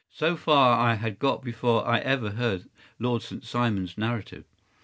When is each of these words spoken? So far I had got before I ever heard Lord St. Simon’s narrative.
So 0.09 0.35
far 0.35 0.79
I 0.79 0.95
had 0.95 1.19
got 1.19 1.43
before 1.43 1.87
I 1.87 1.99
ever 1.99 2.31
heard 2.31 2.65
Lord 2.97 3.21
St. 3.21 3.45
Simon’s 3.45 3.99
narrative. 3.99 4.45